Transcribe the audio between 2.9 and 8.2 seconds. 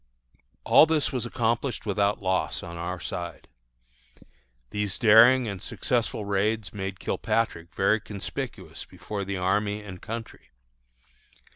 side. These daring and successful raids made Kilpatrick very